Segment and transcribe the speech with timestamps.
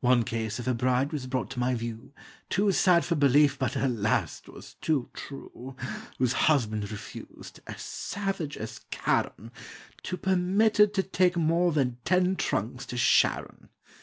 [0.00, 2.14] One case of a bride was brought to my view,
[2.48, 4.40] Too sad for belief, but, alas!
[4.40, 5.76] 't was too true,
[6.16, 9.52] Whose husband refused, as savage as Charon,
[10.04, 13.68] To permit her to take more than ten trunks to Sharon.